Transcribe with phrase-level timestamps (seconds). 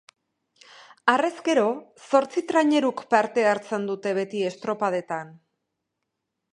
[1.13, 1.65] Harrezkero,
[2.09, 5.35] zortzi traineruk parte hartzen dute beti estropadetan.